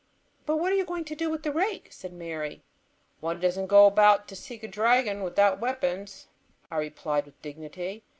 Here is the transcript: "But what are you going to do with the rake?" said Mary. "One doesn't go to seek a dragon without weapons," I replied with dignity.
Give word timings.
"But 0.47 0.57
what 0.57 0.71
are 0.71 0.75
you 0.75 0.83
going 0.83 1.05
to 1.05 1.15
do 1.15 1.29
with 1.29 1.43
the 1.43 1.51
rake?" 1.51 1.89
said 1.93 2.11
Mary. 2.11 2.63
"One 3.19 3.39
doesn't 3.39 3.67
go 3.67 3.87
to 3.91 4.35
seek 4.35 4.63
a 4.63 4.67
dragon 4.67 5.21
without 5.21 5.59
weapons," 5.61 6.27
I 6.71 6.77
replied 6.77 7.25
with 7.27 7.39
dignity. 7.43 8.03